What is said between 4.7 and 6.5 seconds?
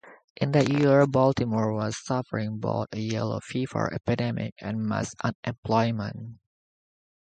mass unemployment.